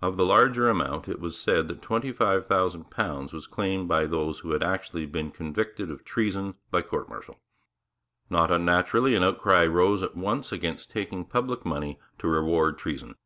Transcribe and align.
Of 0.00 0.16
the 0.16 0.24
larger 0.24 0.70
amount, 0.70 1.10
it 1.10 1.22
is 1.22 1.36
said 1.36 1.68
that 1.68 1.82
£25,000 1.82 3.32
was 3.34 3.46
claimed 3.46 3.86
by 3.86 4.06
those 4.06 4.38
who 4.38 4.52
had 4.52 4.62
actually 4.62 5.04
been 5.04 5.30
convicted 5.30 5.90
of 5.90 6.06
treason 6.06 6.54
by 6.70 6.80
court 6.80 7.10
martial. 7.10 7.38
Not 8.30 8.50
unnaturally 8.50 9.14
an 9.14 9.22
outcry 9.22 9.66
rose 9.66 10.02
at 10.02 10.16
once 10.16 10.52
against 10.52 10.90
taking 10.90 11.26
public 11.26 11.66
money 11.66 11.98
to 12.18 12.28
reward 12.28 12.78
treason. 12.78 13.16